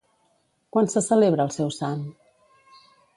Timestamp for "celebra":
1.09-1.47